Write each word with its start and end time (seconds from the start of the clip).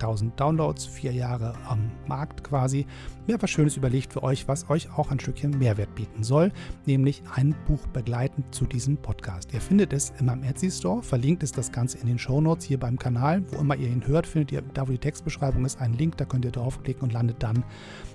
1000 0.00 0.38
Downloads, 0.40 0.86
vier 0.86 1.12
Jahre 1.12 1.54
am 1.68 1.90
Markt 2.06 2.42
quasi. 2.42 2.86
Mir 3.26 3.34
etwas 3.36 3.50
Schönes 3.50 3.76
überlegt 3.76 4.12
für 4.12 4.22
euch, 4.22 4.48
was 4.48 4.68
euch 4.70 4.88
auch 4.96 5.10
ein 5.10 5.20
Stückchen 5.20 5.58
Mehrwert 5.58 5.94
bieten 5.94 6.24
soll, 6.24 6.52
nämlich 6.86 7.22
ein 7.34 7.54
Buch 7.66 7.86
begleitend 7.88 8.52
zu 8.54 8.64
diesem 8.64 8.96
Podcast. 8.96 9.52
Ihr 9.52 9.60
findet 9.60 9.92
es 9.92 10.12
in 10.18 10.26
meinem 10.26 10.42
Etsy 10.42 10.70
Store, 10.70 11.02
verlinkt 11.02 11.42
ist 11.42 11.56
das 11.56 11.70
Ganze 11.70 11.98
in 11.98 12.06
den 12.06 12.18
Show 12.18 12.40
Notes 12.40 12.64
hier 12.64 12.80
beim 12.80 12.98
Kanal. 12.98 13.44
Wo 13.52 13.60
immer 13.60 13.76
ihr 13.76 13.88
ihn 13.88 14.06
hört, 14.06 14.26
findet 14.26 14.52
ihr, 14.52 14.62
da 14.74 14.88
wo 14.88 14.92
die 14.92 14.98
Textbeschreibung 14.98 15.64
ist, 15.64 15.80
einen 15.80 15.94
Link, 15.94 16.16
da 16.16 16.24
könnt 16.24 16.44
ihr 16.44 16.50
draufklicken 16.50 17.02
und 17.02 17.12
landet 17.12 17.42
dann 17.42 17.62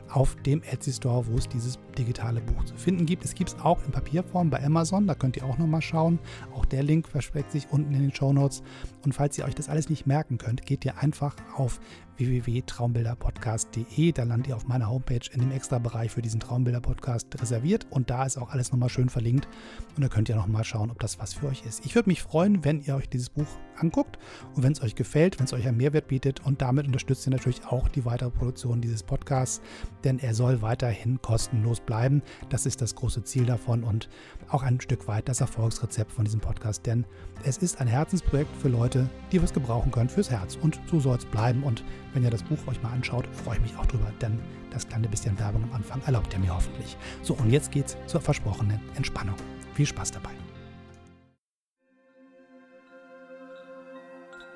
auf 0.09 0.35
dem 0.43 0.61
Etsy 0.63 0.93
Store, 0.93 1.25
wo 1.27 1.37
es 1.37 1.47
dieses 1.47 1.79
digitale 1.97 2.41
Buch 2.41 2.63
zu 2.65 2.75
finden 2.75 3.05
gibt. 3.05 3.25
Es 3.25 3.35
gibt 3.35 3.51
es 3.51 3.59
auch 3.59 3.83
in 3.85 3.91
Papierform 3.91 4.49
bei 4.49 4.63
Amazon, 4.63 5.07
da 5.07 5.15
könnt 5.15 5.37
ihr 5.37 5.45
auch 5.45 5.57
nochmal 5.57 5.81
schauen. 5.81 6.19
Auch 6.53 6.65
der 6.65 6.83
Link 6.83 7.07
versteckt 7.07 7.51
sich 7.51 7.67
unten 7.71 7.93
in 7.93 8.01
den 8.01 8.13
Show 8.13 8.33
Notes. 8.33 8.63
Und 9.03 9.13
falls 9.13 9.37
ihr 9.37 9.45
euch 9.45 9.55
das 9.55 9.69
alles 9.69 9.89
nicht 9.89 10.07
merken 10.07 10.37
könnt, 10.37 10.65
geht 10.65 10.85
ihr 10.85 10.97
einfach 10.97 11.35
auf 11.55 11.79
www.traumbilderpodcast.de. 12.17 14.11
Da 14.11 14.23
landet 14.23 14.47
ihr 14.47 14.55
auf 14.55 14.67
meiner 14.67 14.89
Homepage 14.89 15.29
in 15.31 15.39
dem 15.39 15.51
Extra-Bereich 15.51 16.11
für 16.11 16.21
diesen 16.21 16.39
Traumbilder-Podcast 16.39 17.27
reserviert. 17.41 17.87
Und 17.89 18.09
da 18.09 18.25
ist 18.25 18.37
auch 18.37 18.49
alles 18.49 18.71
nochmal 18.71 18.89
schön 18.89 19.09
verlinkt. 19.09 19.47
Und 19.95 20.03
da 20.03 20.07
könnt 20.07 20.29
ihr 20.29 20.35
nochmal 20.35 20.63
schauen, 20.63 20.91
ob 20.91 20.99
das 20.99 21.19
was 21.19 21.33
für 21.33 21.47
euch 21.47 21.63
ist. 21.65 21.85
Ich 21.85 21.95
würde 21.95 22.09
mich 22.09 22.21
freuen, 22.21 22.63
wenn 22.63 22.81
ihr 22.81 22.95
euch 22.95 23.09
dieses 23.09 23.29
Buch 23.29 23.47
anguckt 23.77 24.17
und 24.55 24.63
wenn 24.63 24.71
es 24.71 24.81
euch 24.81 24.95
gefällt, 24.95 25.39
wenn 25.39 25.45
es 25.45 25.53
euch 25.53 25.67
einen 25.67 25.77
Mehrwert 25.77 26.07
bietet. 26.07 26.45
Und 26.45 26.61
damit 26.61 26.87
unterstützt 26.87 27.27
ihr 27.27 27.31
natürlich 27.31 27.65
auch 27.65 27.87
die 27.89 28.05
weitere 28.05 28.29
Produktion 28.29 28.81
dieses 28.81 29.03
Podcasts, 29.03 29.61
denn 30.03 30.19
er 30.19 30.33
soll 30.33 30.61
weiterhin 30.61 31.21
kostenlos 31.21 31.79
bleiben. 31.79 32.21
Das 32.49 32.65
ist 32.65 32.81
das 32.81 32.95
große 32.95 33.23
Ziel 33.23 33.45
davon 33.45 33.83
und 33.83 34.09
auch 34.49 34.63
ein 34.63 34.79
Stück 34.81 35.07
weit 35.07 35.27
das 35.27 35.41
Erfolgsrezept 35.41 36.11
von 36.11 36.25
diesem 36.25 36.39
Podcast, 36.39 36.85
denn 36.85 37.05
es 37.43 37.57
ist 37.57 37.79
ein 37.81 37.87
Herzensprojekt 37.87 38.55
für 38.57 38.69
Leute, 38.69 39.09
die 39.31 39.41
was 39.41 39.53
gebrauchen 39.53 39.91
können 39.91 40.09
fürs 40.09 40.31
Herz. 40.31 40.57
Und 40.61 40.79
so 40.89 40.99
soll 40.99 41.17
es 41.17 41.25
bleiben. 41.25 41.63
Und 41.63 41.83
wenn 42.15 42.23
ihr 42.23 42.31
das 42.31 42.43
Buch 42.43 42.57
euch 42.67 42.81
mal 42.81 42.93
anschaut, 42.93 43.27
freue 43.43 43.57
ich 43.57 43.61
mich 43.61 43.77
auch 43.77 43.85
drüber, 43.85 44.11
denn 44.21 44.39
das 44.71 44.87
kleine 44.87 45.09
bisschen 45.09 45.37
Werbung 45.37 45.63
am 45.65 45.73
Anfang 45.73 46.01
erlaubt 46.05 46.33
ihr 46.33 46.39
mir 46.39 46.55
hoffentlich. 46.55 46.95
So, 47.21 47.33
und 47.33 47.51
jetzt 47.51 47.71
geht's 47.71 47.97
zur 48.07 48.21
versprochenen 48.21 48.79
Entspannung. 48.95 49.35
Viel 49.73 49.85
Spaß 49.85 50.11
dabei. 50.11 50.29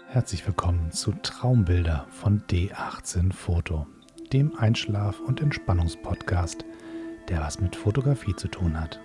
Herzlich 0.08 0.48
willkommen 0.48 0.92
zu 0.92 1.12
Traumbilder 1.22 2.08
von 2.10 2.42
D18 2.50 3.34
Foto, 3.34 3.86
dem 4.32 4.58
Einschlaf- 4.58 5.20
und 5.20 5.42
Entspannungspodcast, 5.42 6.64
der 7.28 7.42
was 7.42 7.60
mit 7.60 7.76
Fotografie 7.76 8.36
zu 8.36 8.48
tun 8.48 8.80
hat. 8.80 9.02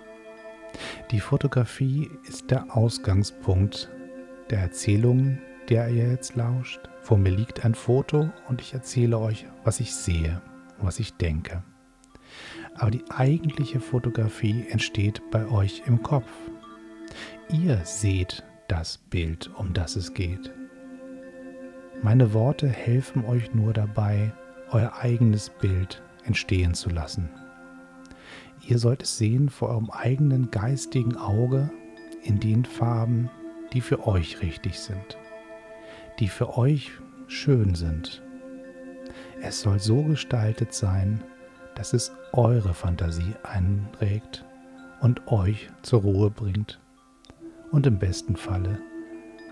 Die 1.11 1.19
Fotografie 1.19 2.09
ist 2.27 2.49
der 2.49 2.75
Ausgangspunkt 2.75 3.89
der 4.49 4.59
Erzählungen, 4.59 5.41
der 5.69 5.89
ihr 5.89 6.09
jetzt 6.09 6.35
lauscht. 6.35 6.89
Vor 7.05 7.19
mir 7.19 7.29
liegt 7.29 7.63
ein 7.63 7.75
Foto 7.75 8.31
und 8.49 8.61
ich 8.61 8.73
erzähle 8.73 9.19
euch, 9.19 9.45
was 9.63 9.79
ich 9.79 9.93
sehe, 9.93 10.41
was 10.79 10.99
ich 10.99 11.13
denke. 11.13 11.61
Aber 12.73 12.89
die 12.89 13.03
eigentliche 13.11 13.79
Fotografie 13.79 14.65
entsteht 14.69 15.21
bei 15.29 15.47
euch 15.47 15.83
im 15.85 16.01
Kopf. 16.01 16.31
Ihr 17.47 17.79
seht 17.83 18.43
das 18.67 18.97
Bild, 18.97 19.51
um 19.55 19.71
das 19.71 19.95
es 19.95 20.15
geht. 20.15 20.51
Meine 22.01 22.33
Worte 22.33 22.67
helfen 22.67 23.23
euch 23.23 23.53
nur 23.53 23.71
dabei, 23.71 24.31
euer 24.71 24.93
eigenes 24.99 25.51
Bild 25.51 26.01
entstehen 26.23 26.73
zu 26.73 26.89
lassen. 26.89 27.29
Ihr 28.67 28.79
sollt 28.79 29.03
es 29.03 29.15
sehen 29.19 29.49
vor 29.49 29.69
eurem 29.69 29.91
eigenen 29.91 30.49
geistigen 30.49 31.17
Auge 31.17 31.69
in 32.23 32.39
den 32.39 32.65
Farben, 32.65 33.29
die 33.73 33.81
für 33.81 34.07
euch 34.07 34.41
richtig 34.41 34.79
sind 34.79 35.19
die 36.19 36.27
für 36.27 36.57
euch 36.57 36.91
schön 37.27 37.75
sind. 37.75 38.21
Es 39.41 39.61
soll 39.61 39.79
so 39.79 40.03
gestaltet 40.03 40.73
sein, 40.73 41.23
dass 41.75 41.93
es 41.93 42.11
eure 42.31 42.73
Fantasie 42.73 43.35
einregt 43.43 44.45
und 45.01 45.27
euch 45.27 45.69
zur 45.81 46.01
Ruhe 46.01 46.29
bringt 46.29 46.79
und 47.71 47.85
im 47.85 47.99
besten 47.99 48.35
Falle 48.35 48.79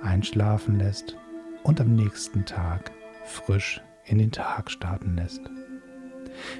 einschlafen 0.02 0.80
lässt 0.80 1.18
und 1.64 1.80
am 1.80 1.96
nächsten 1.96 2.46
Tag 2.46 2.92
frisch 3.26 3.82
in 4.06 4.18
den 4.18 4.32
Tag 4.32 4.72
starten 4.72 5.16
lässt. 5.16 5.42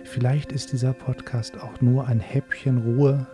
Vielleicht 0.04 0.52
ist 0.52 0.72
dieser 0.72 0.94
Podcast 0.94 1.60
auch 1.60 1.82
nur 1.82 2.08
ein 2.08 2.20
Häppchen 2.20 2.78
Ruhe 2.78 3.26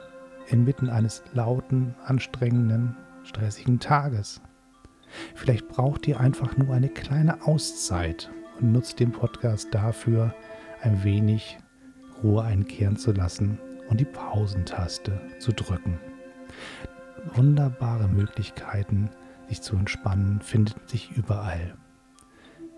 inmitten 0.48 0.90
eines 0.90 1.24
lauten, 1.34 1.96
anstrengenden, 2.06 2.96
stressigen 3.24 3.80
Tages. 3.80 4.42
Vielleicht 5.36 5.68
braucht 5.68 6.08
ihr 6.08 6.20
einfach 6.20 6.58
nur 6.58 6.74
eine 6.74 6.90
kleine 6.90 7.46
Auszeit 7.46 8.32
und 8.60 8.72
nutzt 8.72 9.00
den 9.00 9.12
Podcast 9.12 9.70
dafür, 9.72 10.34
ein 10.82 11.04
wenig 11.04 11.58
Ruhe 12.24 12.44
einkehren 12.44 12.98
zu 12.98 13.12
lassen 13.12 13.60
und 13.90 14.00
die 14.00 14.06
Pausentaste 14.06 15.20
zu 15.40 15.52
drücken. 15.52 16.00
Wunderbare 17.34 18.08
Möglichkeiten, 18.08 19.10
sich 19.48 19.62
zu 19.62 19.76
entspannen, 19.76 20.42
finden 20.42 20.80
sich 20.86 21.12
überall. 21.12 21.76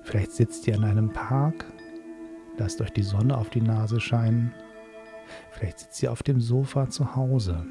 Vielleicht 0.03 0.31
sitzt 0.31 0.67
ihr 0.67 0.75
in 0.75 0.83
einem 0.83 1.11
Park, 1.11 1.65
lasst 2.57 2.81
euch 2.81 2.91
die 2.91 3.03
Sonne 3.03 3.37
auf 3.37 3.49
die 3.49 3.61
Nase 3.61 3.99
scheinen. 3.99 4.53
Vielleicht 5.51 5.79
sitzt 5.79 6.01
ihr 6.01 6.11
auf 6.11 6.23
dem 6.23 6.41
Sofa 6.41 6.89
zu 6.89 7.15
Hause. 7.15 7.65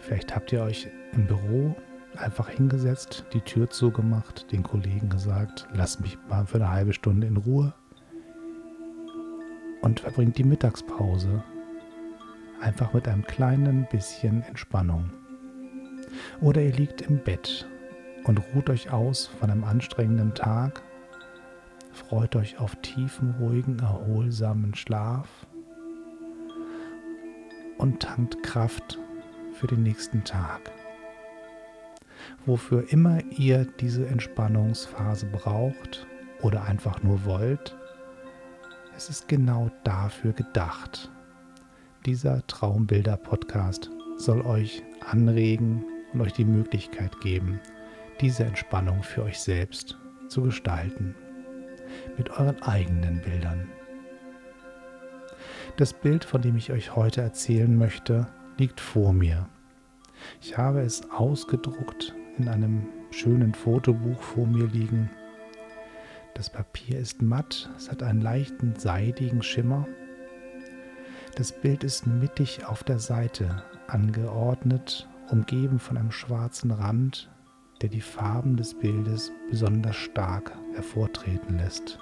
Vielleicht 0.00 0.34
habt 0.34 0.52
ihr 0.52 0.62
euch 0.62 0.88
im 1.12 1.26
Büro 1.26 1.74
einfach 2.18 2.48
hingesetzt, 2.48 3.24
die 3.32 3.40
Tür 3.40 3.70
zugemacht, 3.70 4.50
den 4.52 4.62
Kollegen 4.62 5.08
gesagt, 5.08 5.68
lass 5.72 6.00
mich 6.00 6.18
mal 6.28 6.46
für 6.46 6.56
eine 6.56 6.70
halbe 6.70 6.92
Stunde 6.92 7.26
in 7.26 7.36
Ruhe 7.36 7.74
und 9.82 10.00
verbringt 10.00 10.38
die 10.38 10.44
Mittagspause 10.44 11.42
einfach 12.60 12.92
mit 12.92 13.06
einem 13.08 13.24
kleinen 13.24 13.86
bisschen 13.90 14.42
Entspannung. 14.42 15.10
Oder 16.40 16.62
ihr 16.62 16.72
liegt 16.72 17.02
im 17.02 17.18
Bett 17.18 17.68
und 18.24 18.40
ruht 18.54 18.70
euch 18.70 18.90
aus 18.90 19.26
von 19.26 19.50
einem 19.50 19.64
anstrengenden 19.64 20.34
Tag, 20.34 20.82
freut 21.92 22.36
euch 22.36 22.58
auf 22.58 22.76
tiefen, 22.76 23.34
ruhigen, 23.38 23.78
erholsamen 23.78 24.74
Schlaf 24.74 25.28
und 27.78 28.00
tankt 28.00 28.42
Kraft 28.42 28.98
für 29.52 29.66
den 29.66 29.82
nächsten 29.82 30.24
Tag 30.24 30.70
wofür 32.44 32.92
immer 32.92 33.20
ihr 33.30 33.66
diese 33.80 34.06
Entspannungsphase 34.06 35.26
braucht 35.26 36.06
oder 36.42 36.64
einfach 36.64 37.02
nur 37.02 37.24
wollt. 37.24 37.76
Es 38.96 39.10
ist 39.10 39.28
genau 39.28 39.70
dafür 39.84 40.32
gedacht. 40.32 41.10
Dieser 42.06 42.46
Traumbilder-Podcast 42.46 43.90
soll 44.16 44.40
euch 44.42 44.82
anregen 45.10 45.84
und 46.12 46.20
euch 46.20 46.32
die 46.32 46.44
Möglichkeit 46.44 47.20
geben, 47.20 47.60
diese 48.20 48.44
Entspannung 48.44 49.02
für 49.02 49.24
euch 49.24 49.38
selbst 49.38 49.98
zu 50.28 50.42
gestalten. 50.42 51.14
Mit 52.16 52.30
euren 52.30 52.62
eigenen 52.62 53.20
Bildern. 53.20 53.68
Das 55.76 55.92
Bild, 55.92 56.24
von 56.24 56.40
dem 56.40 56.56
ich 56.56 56.72
euch 56.72 56.96
heute 56.96 57.20
erzählen 57.20 57.76
möchte, 57.76 58.26
liegt 58.56 58.80
vor 58.80 59.12
mir. 59.12 59.48
Ich 60.40 60.56
habe 60.56 60.80
es 60.80 61.10
ausgedruckt 61.10 62.14
in 62.38 62.48
einem 62.48 62.86
schönen 63.10 63.54
Fotobuch 63.54 64.20
vor 64.20 64.46
mir 64.46 64.66
liegen. 64.66 65.10
Das 66.34 66.50
Papier 66.50 66.98
ist 66.98 67.22
matt, 67.22 67.70
es 67.76 67.90
hat 67.90 68.02
einen 68.02 68.20
leichten 68.20 68.76
seidigen 68.76 69.42
Schimmer. 69.42 69.86
Das 71.36 71.52
Bild 71.52 71.84
ist 71.84 72.06
mittig 72.06 72.66
auf 72.66 72.84
der 72.84 72.98
Seite 72.98 73.62
angeordnet, 73.86 75.08
umgeben 75.30 75.78
von 75.78 75.96
einem 75.96 76.12
schwarzen 76.12 76.70
Rand, 76.70 77.30
der 77.82 77.88
die 77.88 78.00
Farben 78.00 78.56
des 78.56 78.78
Bildes 78.78 79.32
besonders 79.50 79.96
stark 79.96 80.52
hervortreten 80.74 81.58
lässt. 81.58 81.98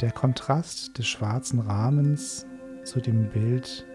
Der 0.00 0.10
Kontrast 0.10 0.98
des 0.98 1.06
schwarzen 1.06 1.60
Rahmens 1.60 2.46
zu 2.84 3.00
dem 3.00 3.28
Bild 3.30 3.86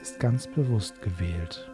ist 0.00 0.20
ganz 0.20 0.46
bewusst 0.46 1.02
gewählt. 1.02 1.70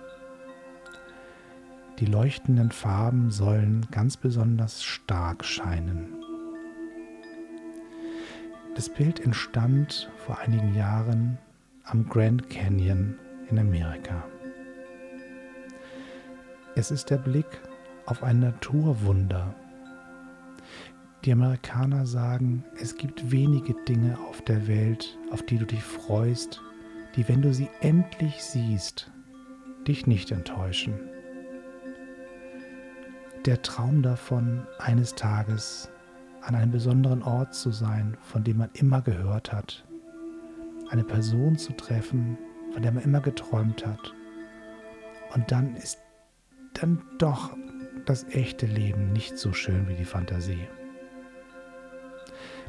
Die 2.01 2.07
leuchtenden 2.07 2.71
Farben 2.71 3.31
sollen 3.31 3.87
ganz 3.91 4.17
besonders 4.17 4.83
stark 4.83 5.45
scheinen. 5.45 6.15
Das 8.75 8.89
Bild 8.89 9.21
entstand 9.21 10.11
vor 10.17 10.39
einigen 10.39 10.75
Jahren 10.75 11.37
am 11.85 12.09
Grand 12.09 12.49
Canyon 12.49 13.19
in 13.51 13.59
Amerika. 13.59 14.25
Es 16.75 16.91
ist 16.91 17.11
der 17.11 17.19
Blick 17.19 17.61
auf 18.07 18.23
ein 18.23 18.41
Naturwunder. 18.41 19.55
Die 21.27 21.33
Amerikaner 21.33 22.07
sagen, 22.07 22.65
es 22.81 22.97
gibt 22.97 23.31
wenige 23.31 23.75
Dinge 23.85 24.19
auf 24.27 24.41
der 24.41 24.67
Welt, 24.67 25.19
auf 25.33 25.43
die 25.43 25.59
du 25.59 25.67
dich 25.67 25.83
freust, 25.83 26.63
die, 27.15 27.29
wenn 27.29 27.43
du 27.43 27.53
sie 27.53 27.69
endlich 27.83 28.43
siehst, 28.43 29.11
dich 29.87 30.07
nicht 30.07 30.31
enttäuschen. 30.31 30.99
Der 33.47 33.63
Traum 33.63 34.03
davon, 34.03 34.67
eines 34.79 35.15
Tages 35.15 35.91
an 36.43 36.55
einem 36.55 36.73
besonderen 36.73 37.23
Ort 37.23 37.55
zu 37.55 37.71
sein, 37.71 38.19
von 38.21 38.45
dem 38.45 38.59
man 38.59 38.69
immer 38.75 39.01
gehört 39.01 39.51
hat, 39.51 39.87
eine 40.91 41.05
Person 41.05 41.57
zu 41.57 41.73
treffen, 41.73 42.37
von 42.73 42.83
der 42.83 42.93
man 42.93 43.03
immer 43.03 43.21
geträumt 43.21 43.87
hat. 43.87 44.15
Und 45.35 45.51
dann 45.51 45.75
ist 45.77 45.99
dann 46.75 47.03
doch 47.19 47.57
das 48.05 48.25
echte 48.25 48.67
Leben 48.67 49.13
nicht 49.15 49.39
so 49.39 49.55
schön 49.55 49.89
wie 49.89 49.95
die 49.95 50.05
Fantasie. 50.05 50.69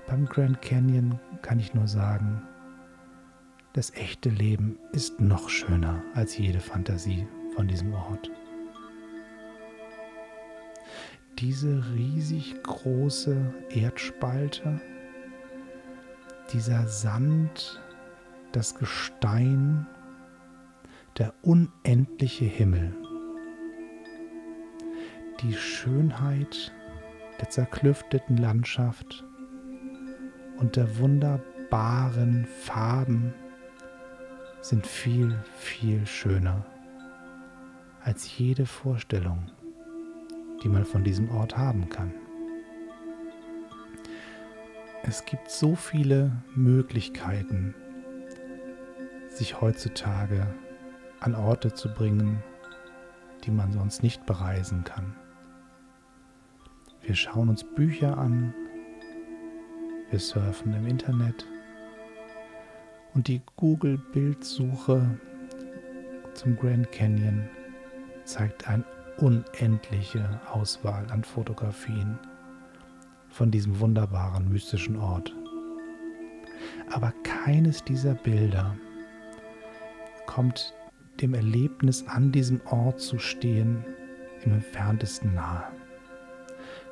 Beim 0.07 0.25
Grand 0.25 0.61
Canyon 0.61 1.19
kann 1.41 1.59
ich 1.59 1.73
nur 1.73 1.87
sagen, 1.87 2.43
das 3.73 3.93
echte 3.93 4.29
Leben 4.29 4.77
ist 4.93 5.19
noch 5.19 5.49
schöner 5.49 6.01
als 6.13 6.37
jede 6.37 6.61
Fantasie 6.61 7.27
von 7.55 7.67
diesem 7.67 7.93
Ort. 7.93 8.31
Diese 11.41 11.83
riesig 11.95 12.61
große 12.61 13.35
Erdspalte, 13.71 14.79
dieser 16.53 16.85
Sand, 16.85 17.81
das 18.51 18.75
Gestein, 18.75 19.87
der 21.17 21.33
unendliche 21.41 22.45
Himmel, 22.45 22.95
die 25.41 25.53
Schönheit 25.53 26.71
der 27.39 27.49
zerklüfteten 27.49 28.37
Landschaft 28.37 29.25
und 30.59 30.75
der 30.75 30.99
wunderbaren 30.99 32.45
Farben 32.45 33.33
sind 34.61 34.85
viel, 34.85 35.43
viel 35.55 36.05
schöner 36.05 36.67
als 38.03 38.37
jede 38.37 38.67
Vorstellung, 38.67 39.49
die 40.61 40.69
man 40.69 40.85
von 40.85 41.03
diesem 41.03 41.29
Ort 41.31 41.57
haben 41.57 41.89
kann. 41.89 42.13
Es 45.03 45.25
gibt 45.25 45.49
so 45.49 45.75
viele 45.75 46.31
Möglichkeiten, 46.55 47.73
sich 49.29 49.59
heutzutage 49.59 50.45
an 51.19 51.33
Orte 51.33 51.73
zu 51.73 51.89
bringen, 51.93 52.43
die 53.43 53.51
man 53.51 53.71
sonst 53.71 54.03
nicht 54.03 54.25
bereisen 54.25 54.83
kann. 54.83 55.15
Wir 57.01 57.15
schauen 57.15 57.49
uns 57.49 57.63
Bücher 57.63 58.17
an, 58.17 58.53
wir 60.11 60.19
surfen 60.19 60.73
im 60.73 60.85
Internet 60.85 61.47
und 63.13 63.27
die 63.27 63.41
Google-Bildsuche 63.55 65.19
zum 66.33 66.55
Grand 66.57 66.91
Canyon 66.91 67.49
zeigt 68.23 68.67
eine 68.67 68.85
unendliche 69.17 70.39
Auswahl 70.51 71.05
an 71.11 71.23
Fotografien 71.23 72.17
von 73.29 73.51
diesem 73.51 73.79
wunderbaren 73.79 74.49
mystischen 74.49 74.97
Ort. 74.97 75.33
Aber 76.91 77.13
keines 77.23 77.83
dieser 77.83 78.13
Bilder 78.13 78.75
kommt 80.25 80.73
dem 81.21 81.33
Erlebnis 81.33 82.07
an 82.07 82.31
diesem 82.31 82.61
Ort 82.65 82.99
zu 82.99 83.19
stehen 83.19 83.85
im 84.43 84.53
entferntesten 84.53 85.33
nahe. 85.33 85.63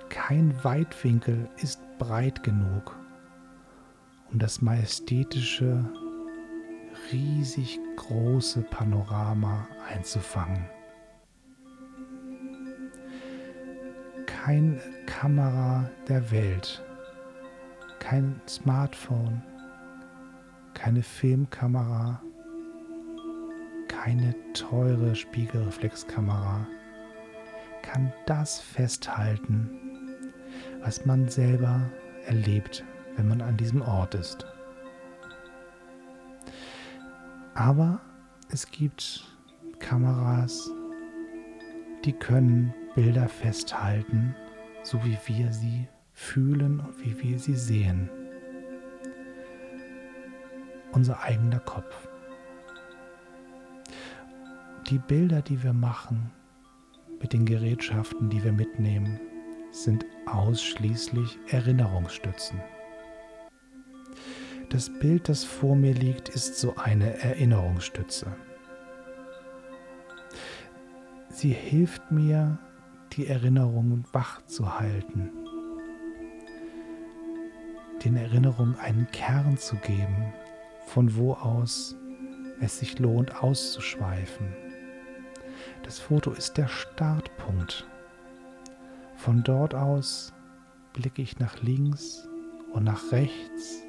Kein 0.10 0.64
Weitwinkel 0.64 1.50
ist 1.58 1.82
breit 1.98 2.44
genug, 2.44 2.96
um 4.32 4.40
das 4.40 4.62
majestätische, 4.62 5.86
riesig 7.12 7.80
große 7.96 8.62
Panorama 8.64 9.68
einzufangen. 9.88 10.66
Keine 14.44 14.80
Kamera 15.06 15.90
der 16.08 16.32
Welt, 16.32 16.82
kein 18.00 18.40
Smartphone, 18.48 19.44
keine 20.74 21.04
Filmkamera, 21.04 22.22
keine 23.90 24.34
teure 24.54 25.14
Spiegelreflexkamera 25.14 26.66
kann 27.82 28.14
das 28.28 28.62
festhalten, 28.62 29.70
was 30.82 31.06
man 31.06 31.28
selber 31.28 31.90
erlebt, 32.26 32.86
wenn 33.18 33.28
man 33.28 33.42
an 33.42 33.58
diesem 33.58 33.82
Ort 33.82 34.16
ist. 34.16 34.46
Aber 37.56 38.00
es 38.50 38.72
gibt 38.72 39.28
Kameras, 39.80 40.72
die 42.06 42.14
können 42.14 42.74
Bilder 42.96 43.28
festhalten, 43.28 44.36
so 44.84 45.04
wie 45.04 45.18
wir 45.26 45.52
sie 45.54 45.88
fühlen 46.14 46.80
und 46.80 47.04
wie 47.04 47.22
wir 47.22 47.40
sie 47.40 47.56
sehen. 47.56 48.10
Unser 50.92 51.22
eigener 51.22 51.60
Kopf. 51.60 52.08
Die 54.90 54.98
Bilder, 54.98 55.42
die 55.42 55.62
wir 55.64 55.74
machen 55.74 56.32
mit 57.22 57.34
den 57.34 57.46
Gerätschaften, 57.46 58.30
die 58.30 58.44
wir 58.44 58.54
mitnehmen, 58.54 59.20
sind 59.72 60.06
ausschließlich 60.26 61.38
Erinnerungsstützen. 61.48 62.60
Das 64.70 64.90
Bild, 65.00 65.30
das 65.30 65.44
vor 65.44 65.76
mir 65.76 65.94
liegt, 65.94 66.30
ist 66.30 66.60
so 66.60 66.76
eine 66.76 67.20
Erinnerungsstütze. 67.22 68.36
Sie 71.30 71.54
hilft 71.54 72.12
mir, 72.12 72.60
die 73.20 73.28
Erinnerungen 73.28 74.06
wach 74.14 74.46
zu 74.46 74.80
halten, 74.80 75.30
den 78.06 78.16
Erinnerungen 78.16 78.78
einen 78.80 79.12
Kern 79.12 79.58
zu 79.58 79.76
geben, 79.76 80.32
von 80.86 81.18
wo 81.18 81.34
aus 81.34 81.98
es 82.62 82.80
sich 82.80 82.98
lohnt 82.98 83.44
auszuschweifen. 83.44 84.48
Das 85.84 86.00
Foto 86.00 86.32
ist 86.32 86.54
der 86.54 86.70
Startpunkt. 86.70 87.86
Von 89.18 89.44
dort 89.44 89.76
aus 89.76 90.32
blicke 90.94 91.22
ich 91.22 91.40
nach 91.40 91.62
links 91.62 92.26
und 92.72 92.86
nach 92.86 93.12
rechts, 93.12 93.84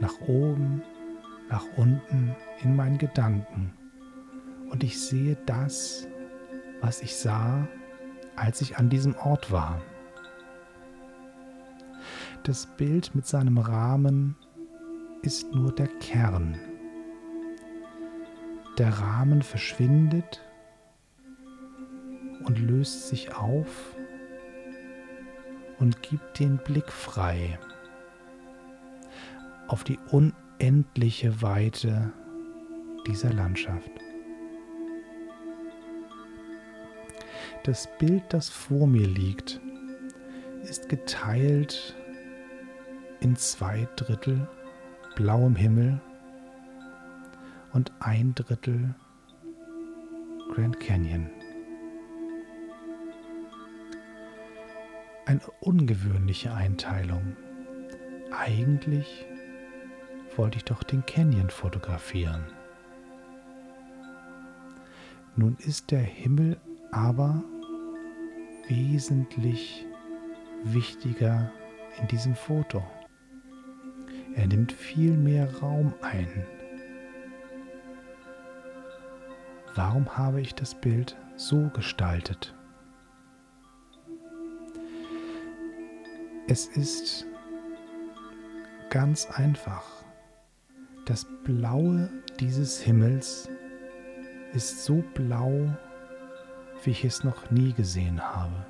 nach 0.00 0.20
oben, 0.22 0.82
nach 1.50 1.66
unten 1.76 2.34
in 2.64 2.74
meinen 2.74 2.98
Gedanken. 2.98 3.72
Und 4.70 4.82
ich 4.82 5.00
sehe 5.00 5.36
das, 5.46 6.08
was 6.80 7.00
ich 7.00 7.14
sah, 7.14 7.68
als 8.36 8.60
ich 8.60 8.76
an 8.76 8.90
diesem 8.90 9.14
Ort 9.16 9.50
war. 9.50 9.80
Das 12.42 12.66
Bild 12.66 13.14
mit 13.14 13.26
seinem 13.26 13.58
Rahmen 13.58 14.36
ist 15.22 15.54
nur 15.54 15.72
der 15.72 15.88
Kern. 15.88 16.58
Der 18.78 18.98
Rahmen 18.98 19.42
verschwindet 19.42 20.42
und 22.44 22.58
löst 22.58 23.08
sich 23.08 23.34
auf 23.34 23.96
und 25.78 26.02
gibt 26.02 26.38
den 26.38 26.58
Blick 26.58 26.90
frei 26.90 27.58
auf 29.68 29.84
die 29.84 29.98
unendliche 30.10 31.40
Weite 31.42 32.12
dieser 33.06 33.32
Landschaft. 33.32 33.90
Das 37.64 37.88
Bild, 37.96 38.24
das 38.28 38.50
vor 38.50 38.86
mir 38.86 39.06
liegt, 39.06 39.58
ist 40.64 40.90
geteilt 40.90 41.96
in 43.20 43.36
zwei 43.36 43.88
Drittel 43.96 44.46
blauem 45.16 45.56
Himmel 45.56 45.98
und 47.72 47.90
ein 48.00 48.34
Drittel 48.34 48.94
Grand 50.52 50.78
Canyon. 50.78 51.30
Eine 55.24 55.40
ungewöhnliche 55.60 56.52
Einteilung, 56.52 57.34
eigentlich 58.30 59.24
wollte 60.36 60.58
ich 60.58 60.64
doch 60.64 60.82
den 60.82 61.06
Canyon 61.06 61.48
fotografieren. 61.48 62.44
Nun 65.34 65.56
ist 65.60 65.92
der 65.92 66.02
Himmel 66.02 66.58
aber 66.92 67.42
wesentlich 68.68 69.86
wichtiger 70.64 71.50
in 72.00 72.08
diesem 72.08 72.34
Foto. 72.34 72.82
Er 74.34 74.46
nimmt 74.46 74.72
viel 74.72 75.16
mehr 75.16 75.52
Raum 75.60 75.94
ein. 76.02 76.28
Warum 79.74 80.16
habe 80.16 80.40
ich 80.40 80.54
das 80.54 80.74
Bild 80.74 81.16
so 81.36 81.68
gestaltet? 81.74 82.54
Es 86.46 86.66
ist 86.66 87.26
ganz 88.90 89.26
einfach. 89.30 90.04
Das 91.06 91.26
Blaue 91.44 92.10
dieses 92.38 92.80
Himmels 92.80 93.48
ist 94.52 94.84
so 94.84 95.02
blau, 95.14 95.68
wie 96.84 96.90
ich 96.90 97.04
es 97.04 97.24
noch 97.24 97.50
nie 97.50 97.72
gesehen 97.72 98.20
habe. 98.20 98.66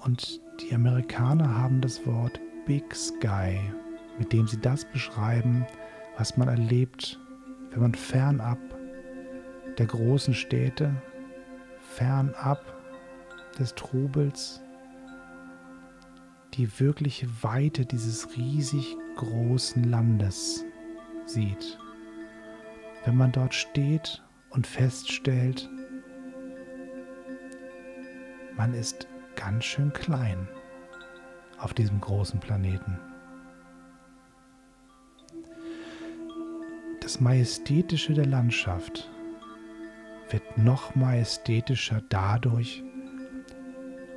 Und 0.00 0.40
die 0.60 0.74
Amerikaner 0.74 1.56
haben 1.56 1.80
das 1.80 2.04
Wort 2.06 2.40
Big 2.66 2.94
Sky, 2.94 3.60
mit 4.18 4.32
dem 4.32 4.46
sie 4.46 4.60
das 4.60 4.84
beschreiben, 4.84 5.66
was 6.16 6.36
man 6.36 6.48
erlebt, 6.48 7.18
wenn 7.70 7.80
man 7.80 7.94
fernab 7.94 8.58
der 9.78 9.86
großen 9.86 10.34
Städte, 10.34 10.94
fernab 11.80 12.64
des 13.58 13.74
Trubels, 13.74 14.60
die 16.54 16.68
wirkliche 16.80 17.28
Weite 17.42 17.86
dieses 17.86 18.36
riesig 18.36 18.96
großen 19.16 19.84
Landes 19.84 20.64
sieht. 21.26 21.78
Wenn 23.04 23.16
man 23.16 23.32
dort 23.32 23.54
steht 23.54 24.22
und 24.50 24.66
feststellt, 24.66 25.68
man 28.56 28.74
ist 28.74 29.08
ganz 29.36 29.64
schön 29.64 29.92
klein 29.92 30.48
auf 31.58 31.72
diesem 31.72 32.00
großen 32.00 32.40
Planeten. 32.40 32.98
Das 37.00 37.20
Majestätische 37.20 38.12
der 38.12 38.26
Landschaft 38.26 39.10
wird 40.30 40.58
noch 40.58 40.94
majestätischer 40.94 42.02
dadurch, 42.08 42.84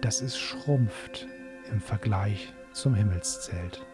dass 0.01 0.21
es 0.21 0.37
schrumpft 0.37 1.27
im 1.71 1.79
Vergleich 1.79 2.53
zum 2.73 2.93
Himmelszelt. 2.93 3.85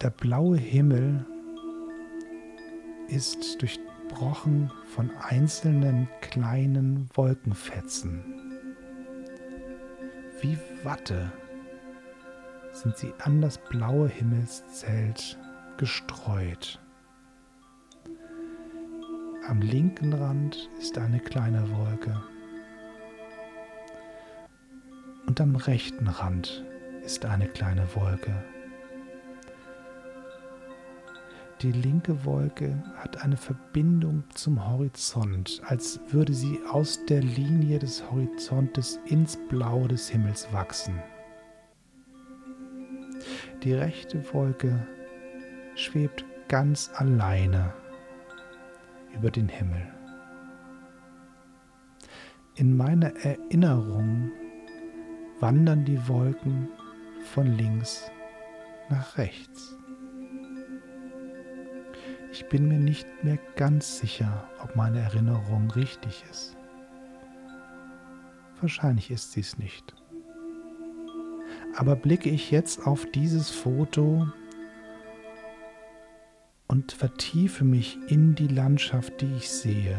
Der 0.00 0.10
blaue 0.10 0.56
Himmel 0.56 1.26
ist 3.08 3.60
durchbrochen 3.60 4.70
von 4.94 5.10
einzelnen 5.18 6.08
kleinen 6.20 7.08
Wolkenfetzen. 7.14 8.24
Wie 10.40 10.58
Watte 10.82 11.32
sind 12.72 12.96
sie 12.96 13.12
an 13.18 13.40
das 13.40 13.58
blaue 13.58 14.08
Himmelszelt 14.08 15.38
gestreut. 15.76 16.80
Am 19.48 19.60
linken 19.60 20.12
Rand 20.12 20.68
ist 20.78 20.98
eine 20.98 21.20
kleine 21.20 21.70
Wolke 21.70 22.22
und 25.26 25.40
am 25.40 25.56
rechten 25.56 26.08
Rand 26.08 26.64
ist 27.04 27.24
eine 27.24 27.46
kleine 27.46 27.86
Wolke. 27.94 28.44
Die 31.62 31.72
linke 31.72 32.26
Wolke 32.26 32.82
hat 32.96 33.22
eine 33.24 33.38
Verbindung 33.38 34.24
zum 34.34 34.68
Horizont, 34.68 35.62
als 35.64 36.00
würde 36.08 36.34
sie 36.34 36.60
aus 36.70 37.02
der 37.06 37.22
Linie 37.22 37.78
des 37.78 38.10
Horizontes 38.10 39.00
ins 39.06 39.38
Blau 39.48 39.86
des 39.88 40.10
Himmels 40.10 40.52
wachsen. 40.52 40.94
Die 43.62 43.72
rechte 43.72 44.22
Wolke 44.34 44.86
schwebt 45.76 46.26
ganz 46.48 46.90
alleine 46.94 47.72
über 49.14 49.30
den 49.30 49.48
Himmel. 49.48 49.86
In 52.56 52.76
meiner 52.76 53.16
Erinnerung 53.24 54.30
wandern 55.40 55.86
die 55.86 56.06
Wolken 56.06 56.68
von 57.32 57.46
links 57.46 58.10
nach 58.90 59.16
rechts. 59.16 59.75
Ich 62.38 62.50
bin 62.50 62.68
mir 62.68 62.78
nicht 62.78 63.24
mehr 63.24 63.38
ganz 63.56 63.98
sicher, 63.98 64.46
ob 64.62 64.76
meine 64.76 65.00
Erinnerung 65.00 65.70
richtig 65.70 66.22
ist. 66.30 66.54
Wahrscheinlich 68.60 69.10
ist 69.10 69.32
sie 69.32 69.40
es 69.40 69.56
nicht. 69.56 69.94
Aber 71.74 71.96
blicke 71.96 72.28
ich 72.28 72.50
jetzt 72.50 72.86
auf 72.86 73.06
dieses 73.10 73.48
Foto 73.48 74.28
und 76.66 76.92
vertiefe 76.92 77.64
mich 77.64 77.96
in 78.08 78.34
die 78.34 78.48
Landschaft, 78.48 79.22
die 79.22 79.32
ich 79.34 79.48
sehe, 79.48 79.96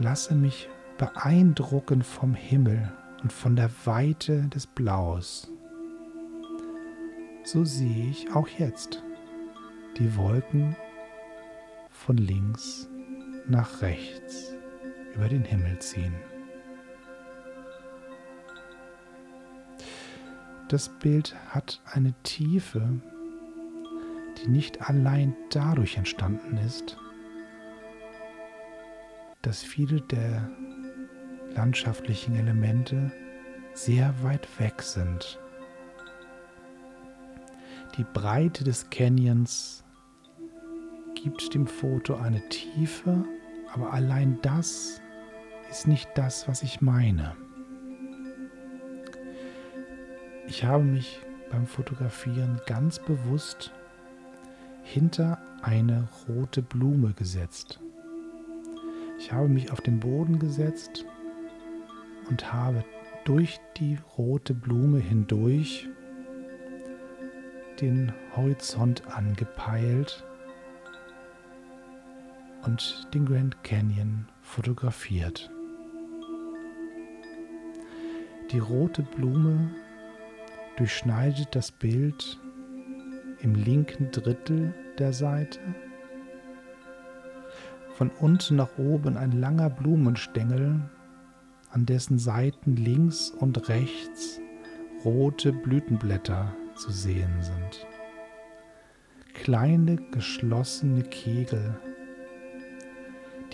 lasse 0.00 0.34
mich 0.34 0.68
beeindrucken 0.98 2.02
vom 2.02 2.34
Himmel 2.34 2.92
und 3.22 3.32
von 3.32 3.54
der 3.54 3.70
Weite 3.84 4.48
des 4.48 4.66
Blaus. 4.66 5.48
So 7.44 7.64
sehe 7.64 8.10
ich 8.10 8.34
auch 8.34 8.48
jetzt 8.48 9.04
die 9.98 10.14
Wolken 10.16 10.76
von 11.90 12.16
links 12.18 12.88
nach 13.48 13.80
rechts 13.80 14.52
über 15.14 15.28
den 15.28 15.44
Himmel 15.44 15.78
ziehen. 15.78 16.14
Das 20.68 20.88
Bild 20.98 21.34
hat 21.48 21.80
eine 21.86 22.12
Tiefe, 22.24 23.00
die 24.38 24.48
nicht 24.48 24.88
allein 24.88 25.34
dadurch 25.50 25.96
entstanden 25.96 26.58
ist, 26.58 26.98
dass 29.42 29.62
viele 29.62 30.00
der 30.00 30.50
landschaftlichen 31.54 32.34
Elemente 32.34 33.12
sehr 33.72 34.12
weit 34.22 34.48
weg 34.60 34.82
sind. 34.82 35.38
Die 37.96 38.04
Breite 38.04 38.64
des 38.64 38.90
Canyons 38.90 39.84
gibt 41.26 41.54
dem 41.54 41.66
Foto 41.66 42.14
eine 42.14 42.40
Tiefe, 42.50 43.24
aber 43.74 43.92
allein 43.92 44.38
das 44.42 45.00
ist 45.68 45.88
nicht 45.88 46.08
das, 46.14 46.46
was 46.46 46.62
ich 46.62 46.80
meine. 46.80 47.34
Ich 50.46 50.62
habe 50.62 50.84
mich 50.84 51.18
beim 51.50 51.66
Fotografieren 51.66 52.60
ganz 52.66 53.00
bewusst 53.00 53.72
hinter 54.84 55.42
eine 55.62 56.06
rote 56.28 56.62
Blume 56.62 57.12
gesetzt. 57.12 57.80
Ich 59.18 59.32
habe 59.32 59.48
mich 59.48 59.72
auf 59.72 59.80
den 59.80 59.98
Boden 59.98 60.38
gesetzt 60.38 61.06
und 62.30 62.52
habe 62.52 62.84
durch 63.24 63.58
die 63.78 63.98
rote 64.16 64.54
Blume 64.54 65.00
hindurch 65.00 65.88
den 67.80 68.12
Horizont 68.36 69.08
angepeilt 69.08 70.24
und 72.66 73.08
den 73.14 73.24
Grand 73.24 73.62
Canyon 73.62 74.26
fotografiert. 74.42 75.50
Die 78.50 78.58
rote 78.58 79.02
Blume 79.02 79.70
durchschneidet 80.76 81.54
das 81.54 81.70
Bild 81.72 82.38
im 83.40 83.54
linken 83.54 84.10
Drittel 84.10 84.74
der 84.98 85.12
Seite. 85.12 85.60
Von 87.94 88.10
unten 88.10 88.56
nach 88.56 88.76
oben 88.78 89.16
ein 89.16 89.32
langer 89.32 89.70
Blumenstängel, 89.70 90.80
an 91.70 91.86
dessen 91.86 92.18
Seiten 92.18 92.76
links 92.76 93.30
und 93.30 93.68
rechts 93.68 94.40
rote 95.04 95.52
Blütenblätter 95.52 96.54
zu 96.74 96.90
sehen 96.90 97.40
sind. 97.40 97.86
Kleine 99.34 99.96
geschlossene 99.96 101.02
Kegel 101.02 101.78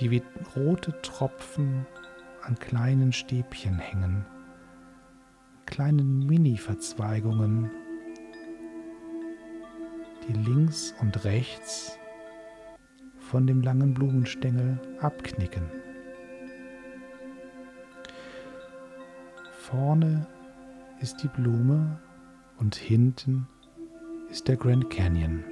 die 0.03 0.11
wie 0.11 0.23
rote 0.57 1.01
Tropfen 1.03 1.87
an 2.43 2.59
kleinen 2.59 3.13
Stäbchen 3.13 3.79
hängen, 3.79 4.27
kleinen 5.65 6.27
Mini-Verzweigungen, 6.27 7.71
die 10.27 10.33
links 10.33 10.93
und 11.01 11.25
rechts 11.25 11.97
von 13.21 13.47
dem 13.47 13.63
langen 13.63 13.95
Blumenstängel 13.95 14.81
abknicken. 15.01 15.71
Vorne 19.53 20.27
ist 21.01 21.23
die 21.23 21.29
Blume 21.29 22.01
und 22.59 22.75
hinten 22.75 23.47
ist 24.31 24.49
der 24.49 24.57
Grand 24.57 24.91
Canyon. 24.91 25.45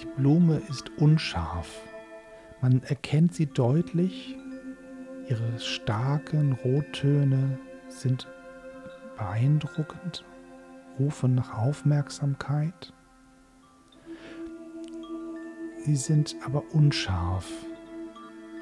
Die 0.00 0.06
Blume 0.16 0.62
ist 0.68 0.88
unscharf. 0.98 1.85
Man 2.60 2.82
erkennt 2.82 3.34
sie 3.34 3.46
deutlich. 3.46 4.36
Ihre 5.28 5.58
starken 5.58 6.52
Rottöne 6.52 7.58
sind 7.88 8.28
beeindruckend, 9.16 10.24
rufen 10.98 11.34
nach 11.34 11.56
Aufmerksamkeit. 11.56 12.92
Sie 15.84 15.96
sind 15.96 16.36
aber 16.44 16.62
unscharf, 16.72 17.50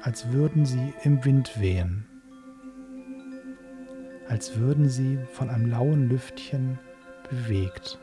als 0.01 0.31
würden 0.31 0.65
sie 0.65 0.93
im 1.03 1.23
Wind 1.25 1.59
wehen, 1.59 2.05
als 4.27 4.57
würden 4.57 4.89
sie 4.89 5.17
von 5.33 5.49
einem 5.49 5.69
lauen 5.69 6.09
Lüftchen 6.09 6.79
bewegt. 7.29 7.99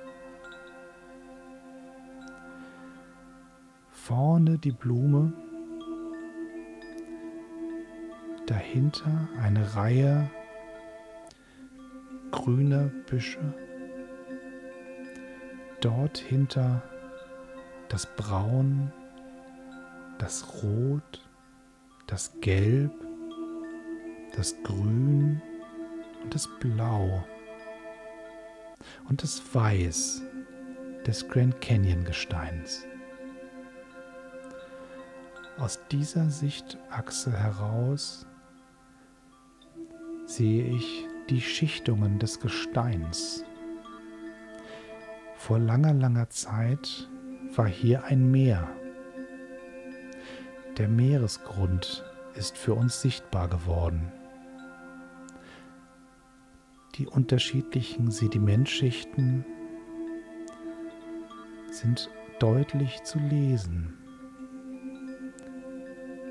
Vorne 3.90 4.58
die 4.58 4.72
Blume, 4.72 5.32
dahinter 8.52 9.28
eine 9.40 9.76
Reihe 9.76 10.28
grüner 12.32 12.90
Büsche, 13.06 13.40
dort 15.80 16.18
hinter 16.18 16.82
das 17.88 18.06
Braun, 18.14 18.92
das 20.18 20.62
Rot, 20.62 21.26
das 22.06 22.30
Gelb, 22.42 22.92
das 24.36 24.54
Grün 24.64 25.40
und 26.22 26.34
das 26.34 26.46
Blau 26.60 27.24
und 29.08 29.22
das 29.22 29.42
Weiß 29.54 30.20
des 31.06 31.26
Grand 31.26 31.58
Canyon 31.62 32.04
Gesteins. 32.04 32.84
Aus 35.56 35.80
dieser 35.90 36.28
Sichtachse 36.28 37.32
heraus 37.32 38.26
sehe 40.36 40.64
ich 40.64 41.06
die 41.28 41.42
Schichtungen 41.42 42.18
des 42.18 42.40
Gesteins. 42.40 43.44
Vor 45.36 45.58
langer, 45.58 45.92
langer 45.92 46.30
Zeit 46.30 47.08
war 47.54 47.66
hier 47.68 48.04
ein 48.04 48.30
Meer. 48.30 48.68
Der 50.78 50.88
Meeresgrund 50.88 52.04
ist 52.34 52.56
für 52.56 52.72
uns 52.72 53.02
sichtbar 53.02 53.48
geworden. 53.48 54.10
Die 56.94 57.06
unterschiedlichen 57.06 58.10
Sedimentschichten 58.10 59.44
sind 61.70 62.08
deutlich 62.38 63.02
zu 63.02 63.18
lesen. 63.18 63.98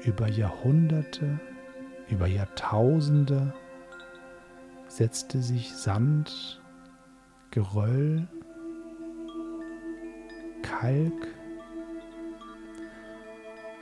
Über 0.03 0.27
Jahrhunderte, 0.27 1.39
über 2.09 2.25
Jahrtausende 2.25 3.53
setzte 4.91 5.41
sich 5.41 5.71
Sand, 5.73 6.61
Geröll, 7.49 8.27
Kalk 10.61 11.27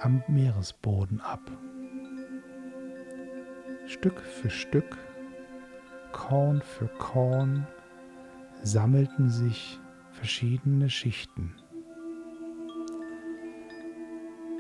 am 0.02 0.24
Meeresboden 0.28 1.20
ab. 1.20 1.42
Stück 3.88 4.22
für 4.22 4.52
Stück, 4.52 4.98
Korn 6.12 6.62
für 6.62 6.88
Korn 7.00 7.66
sammelten 8.62 9.30
sich 9.30 9.80
verschiedene 10.12 10.92
Schichten. 10.92 11.56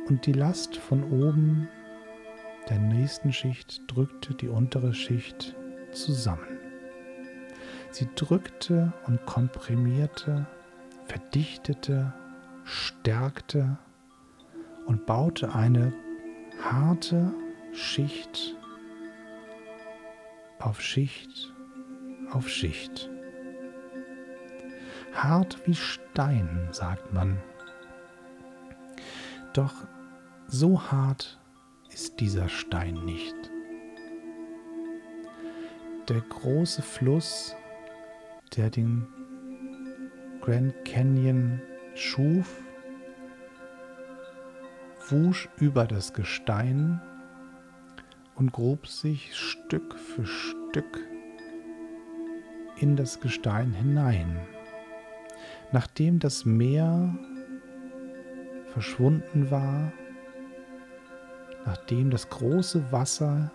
Und 0.07 0.25
die 0.25 0.33
Last 0.33 0.77
von 0.77 1.03
oben 1.11 1.69
der 2.69 2.79
nächsten 2.79 3.31
Schicht 3.31 3.83
drückte 3.87 4.33
die 4.33 4.47
untere 4.47 4.95
Schicht 4.95 5.55
zusammen. 5.91 6.59
Sie 7.91 8.07
drückte 8.15 8.93
und 9.07 9.25
komprimierte, 9.25 10.45
verdichtete, 11.05 12.13
stärkte 12.63 13.77
und 14.85 15.05
baute 15.05 15.53
eine 15.53 15.93
harte 16.61 17.33
Schicht 17.73 18.55
auf 20.59 20.81
Schicht 20.81 21.53
auf 22.31 22.49
Schicht. 22.49 23.09
Hart 25.13 25.59
wie 25.65 25.75
Stein, 25.75 26.67
sagt 26.71 27.13
man. 27.13 27.41
Doch 29.53 29.73
so 30.47 30.81
hart 30.91 31.39
ist 31.89 32.19
dieser 32.19 32.49
Stein 32.49 32.93
nicht 33.05 33.48
der 36.09 36.21
große 36.21 36.81
Fluss, 36.81 37.55
der 38.55 38.71
den 38.71 39.07
Grand 40.41 40.73
Canyon 40.83 41.61
schuf, 41.93 42.61
wusch 45.09 45.49
über 45.57 45.85
das 45.85 46.13
Gestein 46.13 46.99
und 48.35 48.51
grub 48.51 48.87
sich 48.87 49.35
Stück 49.35 49.95
für 49.95 50.25
Stück 50.25 50.99
in 52.77 52.95
das 52.95 53.19
Gestein 53.19 53.73
hinein. 53.73 54.39
Nachdem 55.71 56.17
das 56.17 56.43
Meer 56.45 57.15
verschwunden 58.67 59.51
war, 59.51 59.91
nachdem 61.65 62.09
das 62.09 62.29
große 62.29 62.91
Wasser 62.91 63.51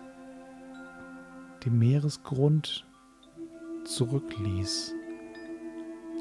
dem 1.65 1.79
Meeresgrund 1.79 2.85
zurückließ, 3.85 4.93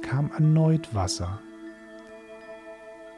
kam 0.03 0.31
erneut 0.33 0.95
Wasser 0.95 1.41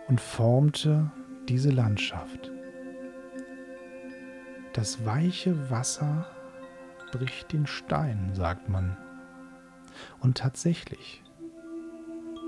und 0.08 0.20
formte 0.20 1.10
diese 1.48 1.70
Landschaft. 1.70 2.50
Das 4.72 5.04
weiche 5.04 5.70
Wasser 5.70 6.26
bricht 7.12 7.52
den 7.52 7.66
Stein, 7.66 8.30
sagt 8.34 8.68
man. 8.68 8.96
Und 10.20 10.38
tatsächlich, 10.38 11.22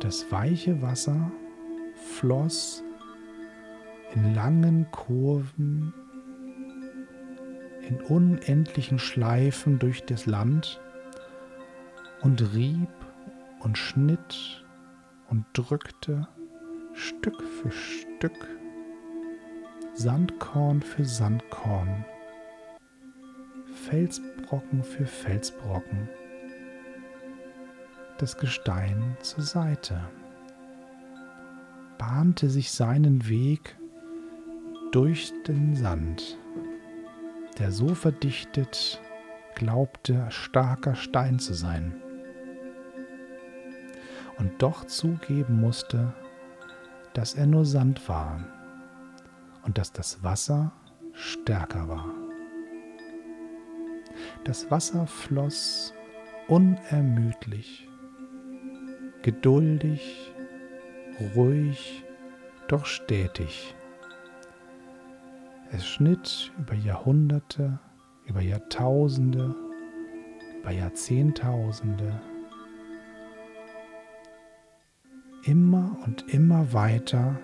das 0.00 0.30
weiche 0.30 0.82
Wasser 0.82 1.30
floss 1.94 2.82
in 4.14 4.34
langen 4.34 4.90
Kurven 4.90 5.92
in 7.88 8.00
unendlichen 8.02 8.98
Schleifen 8.98 9.78
durch 9.78 10.04
das 10.04 10.26
Land 10.26 10.80
und 12.20 12.54
rieb 12.54 12.90
und 13.60 13.78
schnitt 13.78 14.64
und 15.30 15.44
drückte 15.54 16.28
Stück 16.92 17.42
für 17.42 17.70
Stück, 17.70 18.48
Sandkorn 19.94 20.82
für 20.82 21.04
Sandkorn, 21.04 22.04
Felsbrocken 23.72 24.82
für 24.82 25.06
Felsbrocken, 25.06 26.08
das 28.18 28.36
Gestein 28.36 29.16
zur 29.22 29.42
Seite, 29.42 30.00
bahnte 31.96 32.50
sich 32.50 32.70
seinen 32.70 33.28
Weg 33.28 33.76
durch 34.92 35.32
den 35.46 35.74
Sand 35.74 36.38
der 37.58 37.72
so 37.72 37.94
verdichtet 37.94 39.00
glaubte, 39.54 40.26
starker 40.30 40.94
Stein 40.94 41.38
zu 41.38 41.52
sein. 41.52 42.00
Und 44.38 44.62
doch 44.62 44.84
zugeben 44.84 45.60
musste, 45.60 46.14
dass 47.12 47.34
er 47.34 47.46
nur 47.46 47.64
Sand 47.64 48.08
war 48.08 48.44
und 49.64 49.78
dass 49.78 49.92
das 49.92 50.22
Wasser 50.22 50.72
stärker 51.12 51.88
war. 51.88 52.06
Das 54.44 54.70
Wasser 54.70 55.06
floss 55.08 55.92
unermüdlich, 56.46 57.88
geduldig, 59.22 60.32
ruhig, 61.34 62.04
doch 62.68 62.86
stetig. 62.86 63.74
Es 65.70 65.86
schnitt 65.86 66.50
über 66.58 66.74
Jahrhunderte, 66.74 67.78
über 68.24 68.40
Jahrtausende, 68.40 69.54
über 70.60 70.70
Jahrzehntausende 70.70 72.20
immer 75.44 75.96
und 76.04 76.32
immer 76.32 76.72
weiter 76.72 77.38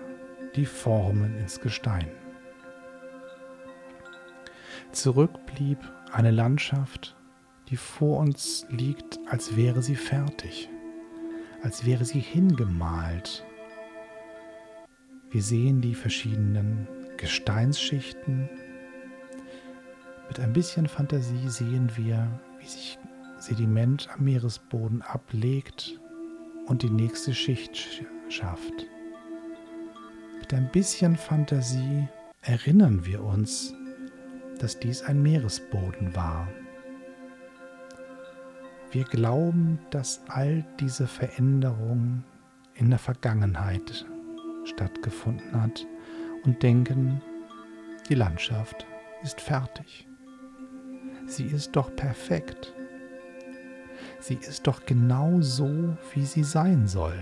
die 0.55 0.65
Formen 0.65 1.37
ins 1.37 1.59
Gestein. 1.59 2.07
Zurück 4.91 5.31
blieb 5.47 5.79
eine 6.11 6.31
Landschaft, 6.31 7.15
die 7.69 7.77
vor 7.77 8.19
uns 8.19 8.65
liegt, 8.69 9.19
als 9.27 9.55
wäre 9.55 9.81
sie 9.81 9.95
fertig, 9.95 10.69
als 11.61 11.85
wäre 11.85 12.05
sie 12.05 12.19
hingemalt. 12.19 13.45
Wir 15.31 15.41
sehen 15.41 15.81
die 15.81 15.95
verschiedenen 15.95 16.87
Gesteinsschichten. 17.17 18.49
Mit 20.27 20.39
ein 20.39 20.53
bisschen 20.53 20.87
Fantasie 20.87 21.49
sehen 21.49 21.89
wir, 21.95 22.27
wie 22.59 22.65
sich 22.65 22.99
Sediment 23.39 24.09
am 24.13 24.23
Meeresboden 24.23 25.01
ablegt 25.01 25.99
und 26.67 26.81
die 26.81 26.89
nächste 26.89 27.33
Schicht 27.33 28.05
schafft. 28.29 28.87
Mit 30.39 30.53
ein 30.53 30.69
bisschen 30.71 31.15
Fantasie 31.15 32.07
erinnern 32.41 33.05
wir 33.05 33.23
uns, 33.23 33.73
dass 34.59 34.79
dies 34.79 35.01
ein 35.03 35.21
Meeresboden 35.21 36.15
war. 36.15 36.47
Wir 38.91 39.03
glauben, 39.03 39.79
dass 39.89 40.21
all 40.27 40.65
diese 40.79 41.07
Veränderung 41.07 42.23
in 42.75 42.89
der 42.89 42.99
Vergangenheit 42.99 44.05
stattgefunden 44.63 45.61
hat 45.61 45.85
und 46.45 46.61
denken, 46.61 47.21
die 48.09 48.15
Landschaft 48.15 48.85
ist 49.23 49.41
fertig. 49.41 50.07
Sie 51.27 51.45
ist 51.45 51.75
doch 51.75 51.95
perfekt. 51.95 52.73
Sie 54.19 54.35
ist 54.35 54.67
doch 54.67 54.85
genau 54.85 55.41
so, 55.41 55.97
wie 56.13 56.25
sie 56.25 56.43
sein 56.43 56.87
soll. 56.87 57.17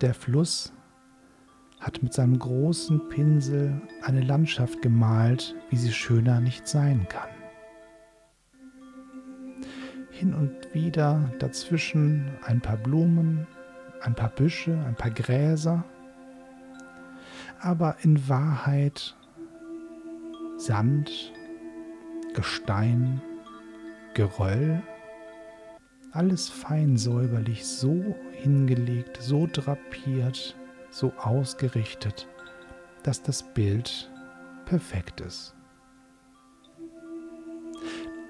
Der 0.00 0.14
Fluss 0.14 0.72
hat 1.80 2.02
mit 2.02 2.12
seinem 2.12 2.38
großen 2.38 3.08
Pinsel 3.08 3.80
eine 4.02 4.22
Landschaft 4.22 4.82
gemalt, 4.82 5.54
wie 5.70 5.76
sie 5.76 5.92
schöner 5.92 6.40
nicht 6.40 6.66
sein 6.66 7.06
kann. 7.08 7.28
Hin 10.10 10.34
und 10.34 10.52
wieder 10.72 11.30
dazwischen 11.38 12.30
ein 12.44 12.60
paar 12.60 12.76
Blumen, 12.76 13.46
ein 14.00 14.14
paar 14.14 14.30
Büsche, 14.30 14.78
ein 14.86 14.94
paar 14.94 15.10
Gräser, 15.10 15.84
aber 17.64 17.96
in 18.02 18.28
Wahrheit 18.28 19.16
Sand, 20.58 21.32
Gestein, 22.34 23.22
Geröll, 24.12 24.82
alles 26.12 26.48
fein 26.50 26.96
säuberlich 26.96 27.66
so 27.66 28.14
hingelegt, 28.32 29.18
so 29.20 29.48
drapiert, 29.50 30.56
so 30.90 31.12
ausgerichtet, 31.18 32.28
dass 33.02 33.22
das 33.22 33.42
Bild 33.42 34.12
perfekt 34.66 35.22
ist. 35.22 35.54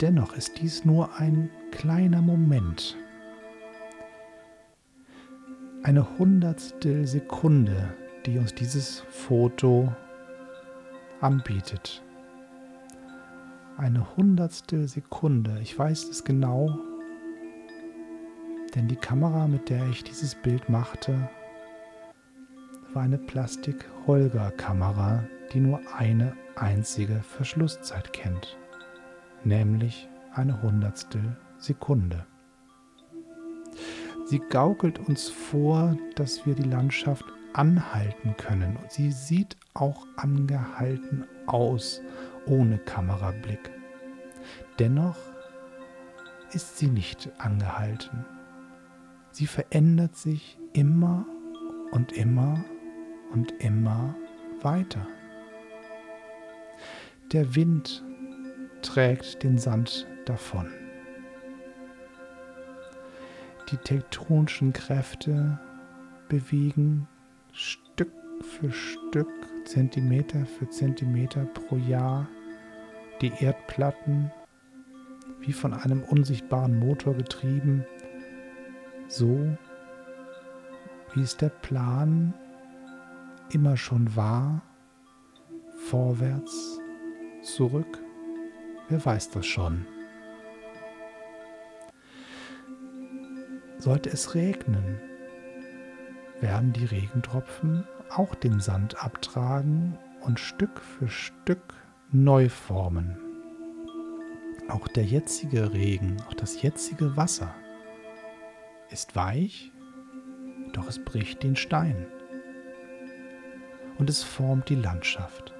Dennoch 0.00 0.34
ist 0.36 0.60
dies 0.60 0.84
nur 0.84 1.16
ein 1.18 1.50
kleiner 1.72 2.22
Moment, 2.22 2.96
eine 5.82 6.18
Hundertstel 6.18 7.06
Sekunde, 7.06 7.94
die 8.26 8.38
uns 8.38 8.54
dieses 8.54 9.00
Foto 9.10 9.92
anbietet. 11.20 12.02
Eine 13.76 14.16
Hundertstel 14.16 14.88
Sekunde, 14.88 15.58
ich 15.60 15.78
weiß 15.78 16.04
es 16.04 16.24
genau, 16.24 16.78
denn 18.74 18.88
die 18.88 18.96
Kamera, 18.96 19.46
mit 19.46 19.68
der 19.68 19.86
ich 19.88 20.04
dieses 20.04 20.34
Bild 20.34 20.68
machte, 20.68 21.28
war 22.92 23.02
eine 23.02 23.18
Plastik-Holger-Kamera, 23.18 25.24
die 25.52 25.60
nur 25.60 25.80
eine 25.96 26.34
einzige 26.56 27.20
Verschlusszeit 27.20 28.12
kennt, 28.12 28.56
nämlich 29.44 30.08
eine 30.32 30.62
Hundertstel 30.62 31.36
Sekunde. 31.58 32.26
Sie 34.26 34.38
gaukelt 34.38 35.00
uns 35.00 35.28
vor, 35.28 35.96
dass 36.14 36.46
wir 36.46 36.54
die 36.54 36.68
Landschaft 36.68 37.24
anhalten 37.54 38.36
können 38.36 38.76
und 38.76 38.92
sie 38.92 39.10
sieht 39.10 39.56
auch 39.72 40.06
angehalten 40.16 41.26
aus, 41.46 42.02
ohne 42.46 42.78
Kamerablick. 42.78 43.70
Dennoch 44.78 45.16
ist 46.52 46.78
sie 46.78 46.88
nicht 46.88 47.30
angehalten. 47.38 48.24
Sie 49.30 49.46
verändert 49.46 50.16
sich 50.16 50.58
immer 50.72 51.26
und 51.92 52.12
immer 52.12 52.64
und 53.32 53.52
immer 53.60 54.14
weiter. 54.62 55.06
Der 57.32 57.54
Wind 57.56 58.04
trägt 58.82 59.42
den 59.42 59.58
Sand 59.58 60.06
davon. 60.26 60.68
Die 63.70 63.76
tektonischen 63.78 64.72
Kräfte 64.72 65.58
bewegen 66.28 67.08
Stück 67.56 68.10
für 68.40 68.72
Stück, 68.72 69.28
Zentimeter 69.64 70.44
für 70.44 70.68
Zentimeter 70.68 71.44
pro 71.44 71.76
Jahr 71.76 72.26
die 73.20 73.32
Erdplatten 73.38 74.32
wie 75.38 75.52
von 75.52 75.72
einem 75.72 76.02
unsichtbaren 76.02 76.76
Motor 76.80 77.14
getrieben, 77.14 77.86
so 79.06 79.56
wie 81.12 81.20
es 81.20 81.36
der 81.36 81.50
Plan 81.50 82.34
immer 83.52 83.76
schon 83.76 84.16
war, 84.16 84.60
vorwärts, 85.86 86.80
zurück, 87.42 88.02
wer 88.88 89.04
weiß 89.04 89.30
das 89.30 89.46
schon. 89.46 89.86
Sollte 93.78 94.10
es 94.10 94.34
regnen, 94.34 94.98
werden 96.44 96.74
die 96.74 96.84
Regentropfen 96.84 97.88
auch 98.10 98.34
den 98.34 98.60
Sand 98.60 99.02
abtragen 99.02 99.96
und 100.20 100.38
Stück 100.38 100.78
für 100.78 101.08
Stück 101.08 101.72
neu 102.12 102.50
formen. 102.50 103.16
Auch 104.68 104.86
der 104.88 105.04
jetzige 105.04 105.72
Regen, 105.72 106.18
auch 106.28 106.34
das 106.34 106.60
jetzige 106.60 107.16
Wasser 107.16 107.54
ist 108.90 109.16
weich, 109.16 109.72
doch 110.74 110.86
es 110.86 111.02
bricht 111.02 111.42
den 111.42 111.56
Stein 111.56 112.06
und 113.96 114.10
es 114.10 114.22
formt 114.22 114.68
die 114.68 114.74
Landschaft. 114.74 115.54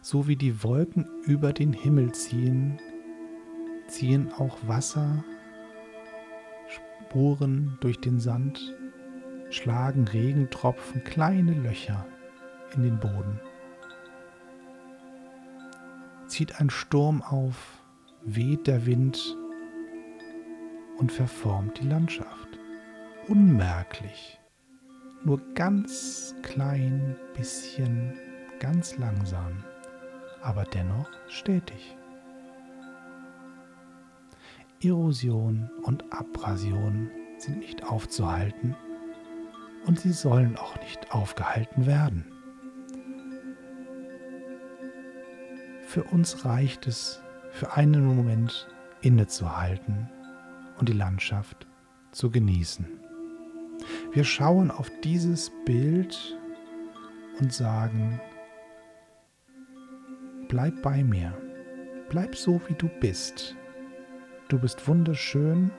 So 0.00 0.26
wie 0.26 0.36
die 0.36 0.64
Wolken 0.64 1.06
über 1.26 1.52
den 1.52 1.74
Himmel 1.74 2.12
ziehen, 2.12 2.80
ziehen 3.88 4.32
auch 4.32 4.56
Wasser, 4.66 5.22
Spuren 7.08 7.78
durch 7.80 7.98
den 8.00 8.20
Sand, 8.20 8.76
schlagen 9.48 10.06
Regentropfen 10.06 11.02
kleine 11.04 11.54
Löcher 11.54 12.06
in 12.74 12.82
den 12.82 13.00
Boden. 13.00 13.40
Zieht 16.26 16.60
ein 16.60 16.68
Sturm 16.68 17.22
auf, 17.22 17.82
weht 18.24 18.66
der 18.66 18.84
Wind 18.84 19.34
und 20.98 21.10
verformt 21.10 21.80
die 21.80 21.88
Landschaft 21.88 22.58
unmerklich, 23.26 24.38
nur 25.24 25.40
ganz 25.54 26.34
klein 26.42 27.16
bisschen, 27.34 28.18
ganz 28.60 28.98
langsam, 28.98 29.64
aber 30.42 30.64
dennoch 30.64 31.08
stetig. 31.28 31.97
Erosion 34.80 35.68
und 35.82 36.04
Abrasion 36.12 37.10
sind 37.38 37.58
nicht 37.58 37.84
aufzuhalten 37.84 38.76
und 39.86 39.98
sie 39.98 40.12
sollen 40.12 40.56
auch 40.56 40.78
nicht 40.80 41.10
aufgehalten 41.10 41.86
werden. 41.86 42.24
Für 45.86 46.04
uns 46.04 46.44
reicht 46.44 46.86
es, 46.86 47.20
für 47.50 47.72
einen 47.72 48.04
Moment 48.04 48.68
innezuhalten 49.00 50.08
und 50.78 50.88
die 50.88 50.94
Landschaft 50.94 51.66
zu 52.12 52.30
genießen. 52.30 52.86
Wir 54.12 54.24
schauen 54.24 54.70
auf 54.70 54.90
dieses 55.02 55.50
Bild 55.64 56.38
und 57.40 57.52
sagen, 57.52 58.20
bleib 60.48 60.82
bei 60.82 61.02
mir, 61.02 61.32
bleib 62.10 62.36
so, 62.36 62.60
wie 62.68 62.74
du 62.74 62.88
bist. 63.00 63.57
Du 64.48 64.58
bist 64.58 64.88
wunderschön, 64.88 65.70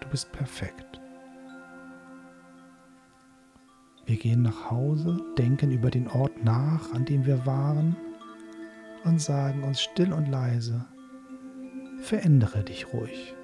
du 0.00 0.08
bist 0.08 0.30
perfekt. 0.32 1.00
Wir 4.06 4.16
gehen 4.16 4.42
nach 4.42 4.70
Hause, 4.70 5.18
denken 5.36 5.70
über 5.70 5.90
den 5.90 6.08
Ort 6.08 6.44
nach, 6.44 6.92
an 6.92 7.04
dem 7.04 7.26
wir 7.26 7.44
waren 7.44 7.96
und 9.04 9.20
sagen 9.20 9.62
uns 9.64 9.80
still 9.80 10.12
und 10.12 10.26
leise, 10.28 10.84
verändere 12.00 12.64
dich 12.64 12.92
ruhig. 12.92 13.34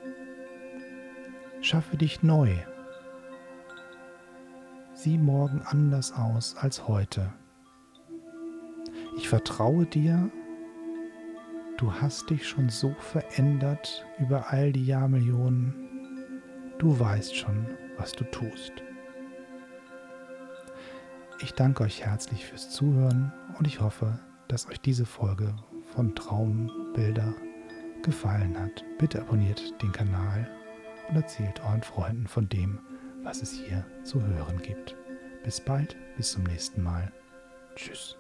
Schaffe 1.61 1.97
dich 1.97 2.23
neu 2.23 2.55
sieh 5.05 5.19
morgen 5.19 5.61
anders 5.61 6.15
aus 6.15 6.57
als 6.57 6.89
heute. 6.89 7.31
Ich 9.19 9.29
vertraue 9.29 9.85
dir 9.85 10.31
Du 11.77 11.93
hast 11.93 12.31
dich 12.31 12.47
schon 12.47 12.69
so 12.69 12.95
verändert 13.01 14.07
über 14.21 14.53
all 14.53 14.73
die 14.73 14.87
Jahrmillionen. 14.87 15.75
Du 16.79 16.99
weißt 16.99 17.35
schon, 17.35 17.67
was 17.97 18.13
du 18.13 18.25
tust. 18.25 18.73
Ich 21.41 21.53
danke 21.53 21.83
euch 21.83 22.05
herzlich 22.05 22.47
fürs 22.47 22.71
Zuhören 22.71 23.33
und 23.59 23.67
ich 23.67 23.81
hoffe, 23.81 24.21
dass 24.47 24.69
euch 24.69 24.81
diese 24.81 25.05
Folge 25.05 25.55
von 25.95 26.15
Traumbilder 26.15 27.35
gefallen 28.03 28.59
hat. 28.59 28.85
Bitte 28.99 29.21
abonniert 29.21 29.83
den 29.83 29.91
Kanal 29.91 30.49
und 31.09 31.17
erzählt 31.17 31.61
euren 31.65 31.83
Freunden 31.83 32.29
von 32.29 32.49
dem, 32.49 32.79
was 33.25 33.43
es 33.43 33.53
hier 33.53 33.85
zu 34.05 34.23
hören 34.23 34.63
gibt. 34.63 34.97
Bis 35.43 35.61
bald, 35.61 35.97
bis 36.17 36.33
zum 36.33 36.45
nächsten 36.45 36.83
Mal. 36.83 37.13
Tschüss. 37.75 38.17